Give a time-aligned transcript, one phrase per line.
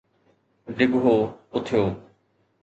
[0.77, 1.15] ڊگھو
[1.55, 1.83] اٿيو